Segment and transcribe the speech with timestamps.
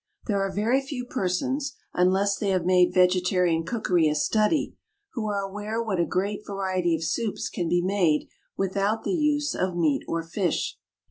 [0.25, 4.75] There are very few persons, unless they have made vegetarian cookery a study,
[5.13, 8.27] who are aware what a great variety of soups can be made
[8.57, 10.79] without the use of meat or fish.